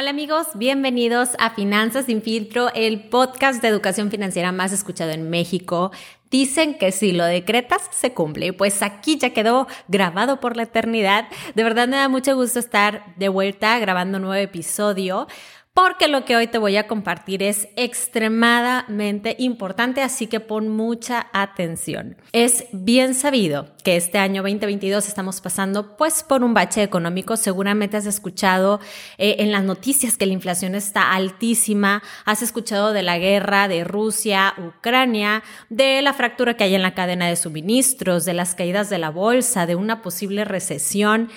Hola 0.00 0.10
amigos, 0.10 0.46
bienvenidos 0.54 1.30
a 1.40 1.50
Finanzas 1.50 2.06
sin 2.06 2.22
filtro, 2.22 2.72
el 2.76 3.08
podcast 3.08 3.60
de 3.60 3.66
educación 3.66 4.12
financiera 4.12 4.52
más 4.52 4.70
escuchado 4.70 5.10
en 5.10 5.28
México. 5.28 5.90
Dicen 6.30 6.78
que 6.78 6.92
si 6.92 7.10
lo 7.10 7.24
decretas, 7.24 7.82
se 7.90 8.14
cumple. 8.14 8.52
Pues 8.52 8.80
aquí 8.82 9.18
ya 9.18 9.30
quedó 9.30 9.66
grabado 9.88 10.38
por 10.38 10.56
la 10.56 10.62
eternidad. 10.62 11.26
De 11.56 11.64
verdad 11.64 11.88
me 11.88 11.96
da 11.96 12.08
mucho 12.08 12.36
gusto 12.36 12.60
estar 12.60 13.12
de 13.16 13.28
vuelta 13.28 13.76
grabando 13.80 14.18
un 14.18 14.22
nuevo 14.26 14.40
episodio 14.40 15.26
porque 15.80 16.08
lo 16.08 16.24
que 16.24 16.34
hoy 16.34 16.48
te 16.48 16.58
voy 16.58 16.76
a 16.76 16.88
compartir 16.88 17.40
es 17.40 17.68
extremadamente 17.76 19.36
importante, 19.38 20.02
así 20.02 20.26
que 20.26 20.40
pon 20.40 20.68
mucha 20.68 21.28
atención. 21.32 22.16
Es 22.32 22.64
bien 22.72 23.14
sabido 23.14 23.68
que 23.84 23.96
este 23.96 24.18
año 24.18 24.42
2022 24.42 25.06
estamos 25.06 25.40
pasando 25.40 25.96
pues 25.96 26.24
por 26.24 26.42
un 26.42 26.52
bache 26.52 26.82
económico. 26.82 27.36
Seguramente 27.36 27.96
has 27.96 28.06
escuchado 28.06 28.80
eh, 29.18 29.36
en 29.38 29.52
las 29.52 29.62
noticias 29.62 30.16
que 30.16 30.26
la 30.26 30.32
inflación 30.32 30.74
está 30.74 31.12
altísima, 31.12 32.02
has 32.24 32.42
escuchado 32.42 32.92
de 32.92 33.04
la 33.04 33.18
guerra 33.18 33.68
de 33.68 33.84
Rusia, 33.84 34.54
Ucrania, 34.58 35.44
de 35.68 36.02
la 36.02 36.12
fractura 36.12 36.54
que 36.54 36.64
hay 36.64 36.74
en 36.74 36.82
la 36.82 36.94
cadena 36.94 37.28
de 37.28 37.36
suministros, 37.36 38.24
de 38.24 38.34
las 38.34 38.56
caídas 38.56 38.90
de 38.90 38.98
la 38.98 39.10
bolsa, 39.10 39.64
de 39.64 39.76
una 39.76 40.02
posible 40.02 40.44
recesión. 40.44 41.28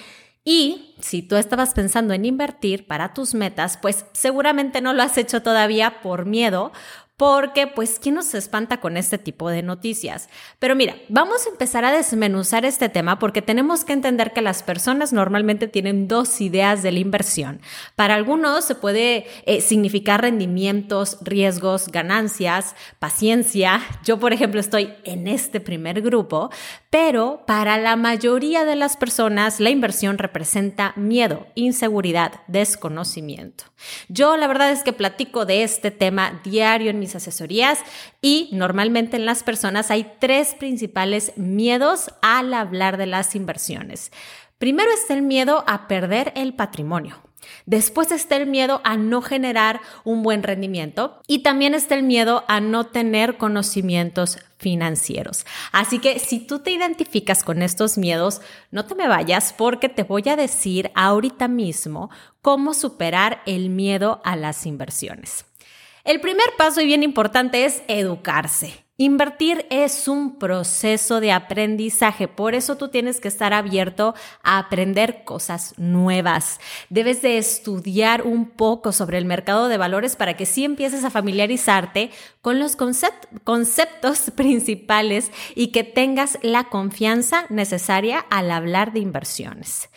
Y 0.53 0.95
si 0.99 1.21
tú 1.21 1.37
estabas 1.37 1.73
pensando 1.73 2.13
en 2.13 2.25
invertir 2.25 2.85
para 2.85 3.13
tus 3.13 3.33
metas, 3.33 3.77
pues 3.77 4.03
seguramente 4.11 4.81
no 4.81 4.91
lo 4.91 5.01
has 5.01 5.17
hecho 5.17 5.41
todavía 5.41 6.01
por 6.01 6.25
miedo 6.25 6.73
porque 7.21 7.67
pues 7.67 7.99
quién 8.01 8.15
nos 8.15 8.33
espanta 8.33 8.79
con 8.79 8.97
este 8.97 9.19
tipo 9.19 9.51
de 9.51 9.61
noticias. 9.61 10.27
Pero 10.57 10.75
mira, 10.75 10.95
vamos 11.07 11.45
a 11.45 11.51
empezar 11.51 11.85
a 11.85 11.91
desmenuzar 11.91 12.65
este 12.65 12.89
tema 12.89 13.19
porque 13.19 13.43
tenemos 13.43 13.85
que 13.85 13.93
entender 13.93 14.33
que 14.33 14.41
las 14.41 14.63
personas 14.63 15.13
normalmente 15.13 15.67
tienen 15.67 16.07
dos 16.07 16.41
ideas 16.41 16.81
de 16.81 16.91
la 16.91 16.97
inversión. 16.97 17.61
Para 17.95 18.15
algunos 18.15 18.65
se 18.65 18.73
puede 18.73 19.27
eh, 19.45 19.61
significar 19.61 20.21
rendimientos, 20.21 21.19
riesgos, 21.21 21.89
ganancias, 21.89 22.73
paciencia. 22.97 23.81
Yo, 24.03 24.19
por 24.19 24.33
ejemplo, 24.33 24.59
estoy 24.59 24.91
en 25.03 25.27
este 25.27 25.59
primer 25.59 26.01
grupo, 26.01 26.49
pero 26.89 27.43
para 27.45 27.77
la 27.77 27.97
mayoría 27.97 28.65
de 28.65 28.75
las 28.75 28.97
personas 28.97 29.59
la 29.59 29.69
inversión 29.69 30.17
representa 30.17 30.93
miedo, 30.95 31.45
inseguridad, 31.53 32.41
desconocimiento. 32.47 33.65
Yo 34.09 34.37
la 34.37 34.47
verdad 34.47 34.71
es 34.71 34.81
que 34.81 34.91
platico 34.93 35.45
de 35.45 35.63
este 35.63 35.91
tema 35.91 36.41
diario 36.43 36.89
en 36.89 36.99
mis 36.99 37.10
asesorías 37.15 37.79
y 38.21 38.49
normalmente 38.51 39.17
en 39.17 39.25
las 39.25 39.43
personas 39.43 39.91
hay 39.91 40.11
tres 40.19 40.55
principales 40.55 41.33
miedos 41.35 42.11
al 42.21 42.53
hablar 42.53 42.97
de 42.97 43.05
las 43.05 43.35
inversiones. 43.35 44.11
Primero 44.57 44.91
está 44.91 45.13
el 45.13 45.23
miedo 45.23 45.63
a 45.67 45.87
perder 45.87 46.33
el 46.35 46.53
patrimonio. 46.53 47.21
Después 47.65 48.11
está 48.11 48.35
el 48.35 48.47
miedo 48.47 48.81
a 48.83 48.97
no 48.97 49.21
generar 49.21 49.81
un 50.03 50.23
buen 50.23 50.43
rendimiento 50.43 51.21
y 51.27 51.39
también 51.39 51.73
está 51.73 51.95
el 51.95 52.03
miedo 52.03 52.43
a 52.47 52.59
no 52.59 52.87
tener 52.87 53.37
conocimientos 53.37 54.39
financieros. 54.57 55.45
Así 55.71 55.99
que 55.99 56.19
si 56.19 56.39
tú 56.39 56.59
te 56.59 56.71
identificas 56.71 57.43
con 57.43 57.61
estos 57.61 57.97
miedos, 57.97 58.41
no 58.69 58.85
te 58.85 58.95
me 58.95 59.07
vayas 59.07 59.53
porque 59.53 59.89
te 59.89 60.03
voy 60.03 60.27
a 60.29 60.35
decir 60.35 60.91
ahorita 60.93 61.47
mismo 61.47 62.09
cómo 62.41 62.73
superar 62.73 63.41
el 63.45 63.69
miedo 63.69 64.21
a 64.23 64.35
las 64.35 64.65
inversiones. 64.65 65.45
El 66.03 66.19
primer 66.19 66.47
paso 66.57 66.81
y 66.81 66.85
bien 66.85 67.03
importante 67.03 67.65
es 67.65 67.83
educarse. 67.87 68.85
Invertir 69.01 69.65
es 69.71 70.07
un 70.07 70.37
proceso 70.37 71.21
de 71.21 71.31
aprendizaje, 71.31 72.27
por 72.27 72.53
eso 72.53 72.77
tú 72.77 72.89
tienes 72.89 73.19
que 73.19 73.29
estar 73.29 73.51
abierto 73.51 74.13
a 74.43 74.59
aprender 74.59 75.23
cosas 75.23 75.73
nuevas. 75.77 76.59
Debes 76.89 77.23
de 77.23 77.39
estudiar 77.39 78.21
un 78.21 78.47
poco 78.47 78.91
sobre 78.91 79.17
el 79.17 79.25
mercado 79.25 79.69
de 79.69 79.77
valores 79.77 80.15
para 80.15 80.37
que 80.37 80.45
sí 80.45 80.65
empieces 80.65 81.03
a 81.03 81.09
familiarizarte 81.09 82.11
con 82.43 82.59
los 82.59 82.75
conceptos 82.75 84.31
principales 84.35 85.31
y 85.55 85.69
que 85.69 85.83
tengas 85.83 86.37
la 86.43 86.65
confianza 86.65 87.45
necesaria 87.49 88.19
al 88.29 88.51
hablar 88.51 88.93
de 88.93 88.99
inversiones. 88.99 89.89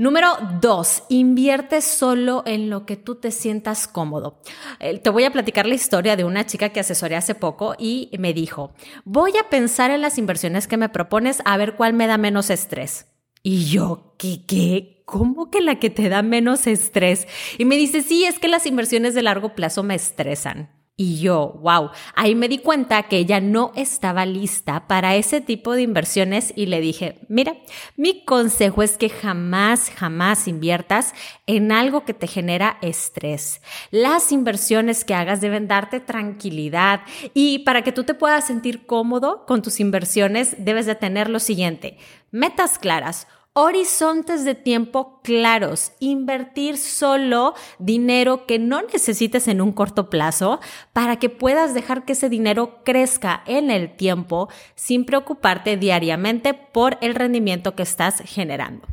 Número 0.00 0.28
dos, 0.60 1.02
invierte 1.08 1.80
solo 1.80 2.44
en 2.46 2.70
lo 2.70 2.86
que 2.86 2.96
tú 2.96 3.16
te 3.16 3.32
sientas 3.32 3.88
cómodo. 3.88 4.40
Eh, 4.78 4.96
te 5.00 5.10
voy 5.10 5.24
a 5.24 5.32
platicar 5.32 5.66
la 5.66 5.74
historia 5.74 6.14
de 6.14 6.22
una 6.22 6.46
chica 6.46 6.68
que 6.68 6.78
asesoré 6.78 7.16
hace 7.16 7.34
poco 7.34 7.74
y 7.76 8.08
me 8.16 8.32
dijo, 8.32 8.72
voy 9.04 9.32
a 9.36 9.50
pensar 9.50 9.90
en 9.90 10.00
las 10.00 10.16
inversiones 10.16 10.68
que 10.68 10.76
me 10.76 10.88
propones 10.88 11.42
a 11.44 11.56
ver 11.56 11.74
cuál 11.74 11.94
me 11.94 12.06
da 12.06 12.16
menos 12.16 12.48
estrés. 12.48 13.06
Y 13.42 13.64
yo, 13.64 14.14
¿qué, 14.18 14.46
qué? 14.46 15.02
¿Cómo 15.04 15.50
que 15.50 15.60
la 15.60 15.80
que 15.80 15.90
te 15.90 16.08
da 16.08 16.22
menos 16.22 16.68
estrés? 16.68 17.26
Y 17.58 17.64
me 17.64 17.76
dice, 17.76 18.02
sí, 18.02 18.24
es 18.24 18.38
que 18.38 18.46
las 18.46 18.66
inversiones 18.66 19.14
de 19.14 19.22
largo 19.22 19.56
plazo 19.56 19.82
me 19.82 19.96
estresan. 19.96 20.77
Y 21.00 21.20
yo, 21.20 21.60
wow, 21.62 21.90
ahí 22.16 22.34
me 22.34 22.48
di 22.48 22.58
cuenta 22.58 23.04
que 23.04 23.18
ella 23.18 23.40
no 23.40 23.70
estaba 23.76 24.26
lista 24.26 24.88
para 24.88 25.14
ese 25.14 25.40
tipo 25.40 25.74
de 25.74 25.82
inversiones 25.82 26.52
y 26.56 26.66
le 26.66 26.80
dije, 26.80 27.20
mira, 27.28 27.54
mi 27.96 28.24
consejo 28.24 28.82
es 28.82 28.98
que 28.98 29.08
jamás, 29.08 29.90
jamás 29.90 30.48
inviertas 30.48 31.14
en 31.46 31.70
algo 31.70 32.04
que 32.04 32.14
te 32.14 32.26
genera 32.26 32.78
estrés. 32.82 33.62
Las 33.92 34.32
inversiones 34.32 35.04
que 35.04 35.14
hagas 35.14 35.40
deben 35.40 35.68
darte 35.68 36.00
tranquilidad 36.00 37.02
y 37.32 37.60
para 37.60 37.82
que 37.82 37.92
tú 37.92 38.02
te 38.02 38.14
puedas 38.14 38.48
sentir 38.48 38.84
cómodo 38.84 39.46
con 39.46 39.62
tus 39.62 39.78
inversiones 39.78 40.56
debes 40.58 40.86
de 40.86 40.96
tener 40.96 41.30
lo 41.30 41.38
siguiente, 41.38 41.96
metas 42.32 42.76
claras 42.76 43.28
horizontes 43.52 44.44
de 44.44 44.54
tiempo 44.54 45.20
claros, 45.22 45.92
invertir 45.98 46.76
solo 46.76 47.54
dinero 47.78 48.46
que 48.46 48.58
no 48.58 48.82
necesites 48.82 49.48
en 49.48 49.60
un 49.60 49.72
corto 49.72 50.10
plazo 50.10 50.60
para 50.92 51.16
que 51.16 51.28
puedas 51.28 51.74
dejar 51.74 52.04
que 52.04 52.12
ese 52.12 52.28
dinero 52.28 52.84
crezca 52.84 53.42
en 53.46 53.70
el 53.70 53.96
tiempo 53.96 54.48
sin 54.74 55.04
preocuparte 55.04 55.76
diariamente 55.76 56.54
por 56.54 56.98
el 57.00 57.14
rendimiento 57.14 57.74
que 57.74 57.82
estás 57.82 58.22
generando. 58.24 58.86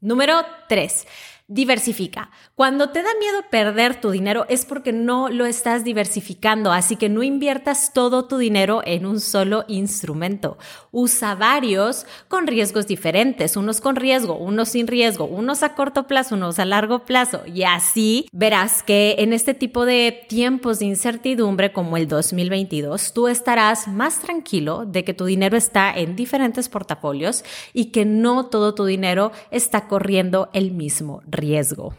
Número 0.00 0.42
3 0.68 1.06
Diversifica. 1.52 2.30
Cuando 2.54 2.88
te 2.88 3.02
da 3.02 3.10
miedo 3.20 3.42
perder 3.50 4.00
tu 4.00 4.10
dinero 4.10 4.46
es 4.48 4.64
porque 4.64 4.90
no 4.90 5.28
lo 5.28 5.44
estás 5.44 5.84
diversificando, 5.84 6.72
así 6.72 6.96
que 6.96 7.10
no 7.10 7.22
inviertas 7.22 7.92
todo 7.92 8.24
tu 8.24 8.38
dinero 8.38 8.80
en 8.86 9.04
un 9.04 9.20
solo 9.20 9.66
instrumento. 9.68 10.56
Usa 10.92 11.34
varios 11.34 12.06
con 12.28 12.46
riesgos 12.46 12.86
diferentes, 12.86 13.58
unos 13.58 13.82
con 13.82 13.96
riesgo, 13.96 14.38
unos 14.38 14.70
sin 14.70 14.86
riesgo, 14.86 15.26
unos 15.26 15.62
a 15.62 15.74
corto 15.74 16.06
plazo, 16.06 16.36
unos 16.36 16.58
a 16.58 16.64
largo 16.64 17.04
plazo 17.04 17.42
y 17.44 17.64
así 17.64 18.30
verás 18.32 18.82
que 18.82 19.16
en 19.18 19.34
este 19.34 19.52
tipo 19.52 19.84
de 19.84 20.24
tiempos 20.30 20.78
de 20.78 20.86
incertidumbre 20.86 21.74
como 21.74 21.98
el 21.98 22.08
2022, 22.08 23.12
tú 23.12 23.28
estarás 23.28 23.88
más 23.88 24.20
tranquilo 24.20 24.86
de 24.86 25.04
que 25.04 25.12
tu 25.12 25.26
dinero 25.26 25.58
está 25.58 25.92
en 25.92 26.16
diferentes 26.16 26.70
portafolios 26.70 27.44
y 27.74 27.86
que 27.86 28.06
no 28.06 28.46
todo 28.46 28.74
tu 28.74 28.86
dinero 28.86 29.32
está 29.50 29.86
corriendo 29.86 30.48
el 30.54 30.72
mismo 30.72 31.20
riesgo 31.26 31.41
riesgo. 31.42 31.94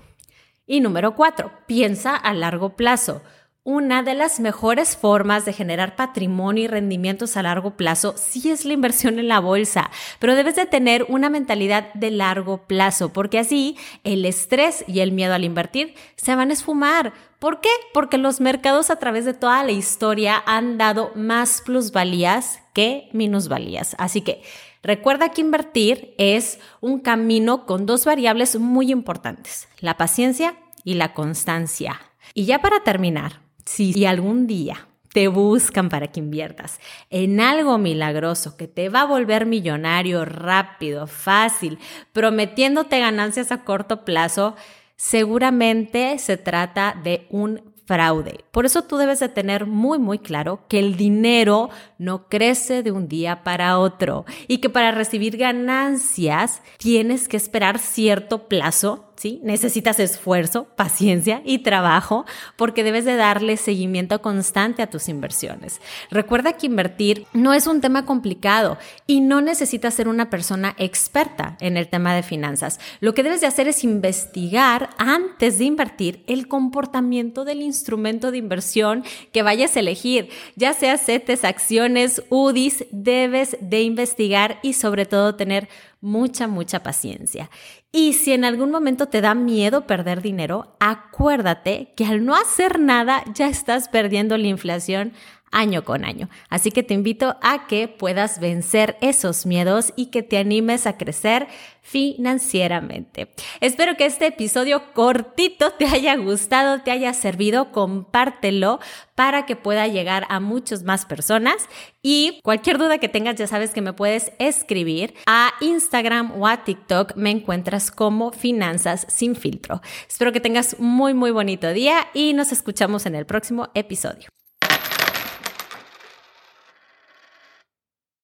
Y 0.66 0.80
número 0.80 1.16
cuatro, 1.16 1.52
piensa 1.68 2.16
a 2.16 2.34
largo 2.34 2.76
plazo. 2.76 3.22
Una 3.66 4.04
de 4.04 4.14
las 4.14 4.42
mejores 4.42 4.98
formas 4.98 5.46
de 5.46 5.54
generar 5.54 5.96
patrimonio 5.96 6.66
y 6.66 6.68
rendimientos 6.68 7.38
a 7.38 7.44
largo 7.44 7.78
plazo 7.78 8.14
sí 8.18 8.52
es 8.52 8.66
la 8.66 8.74
inversión 8.74 9.20
en 9.20 9.30
la 9.30 9.40
bolsa, 9.40 9.90
pero 10.20 10.36
debes 10.36 10.58
de 10.58 10.66
tener 10.66 11.06
una 11.08 11.30
mentalidad 11.30 11.94
de 11.94 12.12
largo 12.12 12.68
plazo, 12.68 13.14
porque 13.14 13.40
así 13.40 13.78
el 14.04 14.26
estrés 14.26 14.84
y 14.86 15.00
el 15.00 15.14
miedo 15.14 15.34
al 15.34 15.46
invertir 15.46 15.96
se 16.18 16.36
van 16.36 16.50
a 16.50 16.54
esfumar. 16.54 17.14
¿Por 17.40 17.62
qué? 17.62 17.70
Porque 17.94 18.18
los 18.18 18.42
mercados 18.42 18.90
a 18.90 18.98
través 18.98 19.24
de 19.24 19.34
toda 19.34 19.64
la 19.64 19.72
historia 19.72 20.44
han 20.46 20.78
dado 20.78 21.14
más 21.16 21.62
plusvalías 21.62 22.60
que 22.74 23.08
minusvalías. 23.14 23.96
Así 23.98 24.20
que 24.22 24.42
Recuerda 24.86 25.30
que 25.30 25.40
invertir 25.40 26.14
es 26.18 26.60
un 26.82 27.00
camino 27.00 27.66
con 27.66 27.86
dos 27.86 28.04
variables 28.04 28.60
muy 28.60 28.92
importantes, 28.92 29.70
la 29.80 29.96
paciencia 29.96 30.58
y 30.84 30.96
la 30.96 31.14
constancia. 31.14 32.02
Y 32.34 32.44
ya 32.44 32.60
para 32.60 32.84
terminar, 32.84 33.44
si 33.66 34.06
algún 34.06 34.48
día 34.48 34.88
te 35.14 35.28
buscan 35.28 35.90
para 35.90 36.08
que 36.08 36.20
inviertas 36.20 36.80
en 37.10 37.40
algo 37.40 37.78
milagroso 37.78 38.58
que 38.58 38.68
te 38.68 38.90
va 38.90 39.02
a 39.02 39.06
volver 39.06 39.46
millonario 39.46 40.26
rápido, 40.26 41.08
fácil, 41.08 41.78
prometiéndote 42.12 43.00
ganancias 43.00 43.52
a 43.52 43.64
corto 43.64 44.04
plazo, 44.04 44.56
seguramente 44.96 46.18
se 46.18 46.38
trata 46.38 47.00
de 47.04 47.28
un 47.30 47.74
fraude. 47.86 48.44
Por 48.52 48.66
eso 48.66 48.84
tú 48.84 48.98
debes 48.98 49.20
de 49.20 49.30
tener 49.30 49.66
muy 49.66 50.00
muy 50.00 50.18
claro 50.20 50.62
que 50.68 50.80
el 50.80 50.96
dinero 50.96 51.70
no 51.98 52.28
crece 52.30 52.82
de 52.82 52.92
un 52.92 53.08
día 53.08 53.44
para 53.44 53.78
otro 53.78 54.26
y 54.48 54.60
que 54.60 54.70
para 54.70 54.92
recibir 54.92 55.38
ganancias 55.38 56.62
tienes 56.78 57.28
que 57.28 57.38
esperar 57.38 57.80
cierto 57.80 58.48
plazo 58.48 59.13
Necesitas 59.44 60.00
esfuerzo, 60.00 60.68
paciencia 60.76 61.42
y 61.46 61.60
trabajo 61.60 62.26
porque 62.56 62.84
debes 62.84 63.06
de 63.06 63.16
darle 63.16 63.58
seguimiento 63.58 64.22
constante 64.22 64.82
a 64.82 64.90
tus 64.90 65.10
inversiones. 65.10 65.80
Recuerda 66.12 66.54
que 66.54 66.68
invertir 66.68 67.26
no 67.34 67.54
es 67.54 67.68
un 67.68 67.82
tema 67.82 68.06
complicado 68.06 68.78
y 69.08 69.22
no 69.22 69.42
necesitas 69.42 69.94
ser 69.94 70.08
una 70.08 70.30
persona 70.30 70.76
experta 70.78 71.58
en 71.62 71.78
el 71.78 71.88
tema 71.88 72.14
de 72.14 72.24
finanzas. 72.24 72.80
Lo 73.00 73.14
que 73.14 73.24
debes 73.24 73.42
de 73.42 73.48
hacer 73.48 73.68
es 73.68 73.84
investigar 73.84 74.90
antes 74.98 75.58
de 75.58 75.66
invertir 75.66 76.24
el 76.28 76.48
comportamiento 76.48 77.46
del 77.46 77.62
instrumento 77.62 78.32
de 78.32 78.38
inversión 78.38 79.04
que 79.32 79.44
vayas 79.44 79.76
a 79.76 79.80
elegir, 79.80 80.30
ya 80.56 80.74
sea 80.74 80.98
CETES, 80.98 81.46
acciones, 81.46 82.24
UDIs, 82.30 82.86
debes 82.92 83.58
de 83.62 83.82
investigar 83.82 84.60
y 84.62 84.74
sobre 84.74 85.06
todo 85.06 85.36
tener 85.36 85.70
mucha, 86.04 86.48
mucha 86.48 86.84
paciencia. 86.84 87.50
Y 87.92 88.14
si 88.14 88.34
en 88.34 88.44
algún 88.44 88.72
momento 88.72 89.08
te 89.08 89.22
da 89.22 89.34
miedo 89.34 89.88
perder 89.88 90.22
dinero, 90.22 90.76
acuérdate 90.80 91.94
que 91.96 92.06
al 92.06 92.26
no 92.26 92.36
hacer 92.36 92.78
nada 92.80 93.24
ya 93.34 93.48
estás 93.48 93.88
perdiendo 93.88 94.38
la 94.38 94.48
inflación 94.48 95.14
año 95.54 95.86
con 95.86 96.04
año. 96.04 96.30
Así 96.50 96.72
que 96.72 96.84
te 96.84 96.94
invito 96.94 97.38
a 97.42 97.68
que 97.68 97.88
puedas 97.88 98.40
vencer 98.40 98.98
esos 99.00 99.46
miedos 99.46 99.94
y 99.96 100.08
que 100.08 100.24
te 100.24 100.38
animes 100.38 100.86
a 100.86 100.98
crecer 100.98 101.48
financieramente. 101.82 103.34
Espero 103.60 103.96
que 103.96 104.06
este 104.06 104.28
episodio 104.28 104.94
cortito 104.94 105.72
te 105.72 105.86
haya 105.86 106.16
gustado, 106.16 106.82
te 106.82 106.92
haya 106.92 107.14
servido, 107.14 107.72
compártelo 107.72 108.80
para 109.16 109.46
que 109.46 109.56
pueda 109.56 109.88
llegar 109.88 110.26
a 110.30 110.40
muchas 110.40 110.84
más 110.84 111.06
personas 111.06 111.70
y 112.02 112.40
cualquier 112.42 112.78
duda 112.78 112.98
que 112.98 113.10
tengas 113.10 113.36
ya 113.36 113.48
sabes 113.48 113.72
que 113.72 113.82
me 113.82 113.94
puedes 113.94 114.32
escribir 114.40 115.14
a 115.28 115.54
Instagram 115.62 116.42
o 116.42 116.48
a 116.48 116.64
TikTok, 116.64 117.16
me 117.16 117.30
encuentras 117.30 117.92
como 117.92 118.32
Finanzas 118.32 119.06
sin 119.10 119.36
filtro. 119.36 119.82
Espero 120.08 120.32
que 120.32 120.40
tengas 120.40 120.80
muy 120.80 121.14
muy 121.14 121.32
bonito 121.32 121.72
día 121.74 122.08
y 122.14 122.34
nos 122.34 122.52
escuchamos 122.52 123.06
en 123.06 123.16
el 123.16 123.26
próximo 123.26 123.70
episodio. 123.76 124.43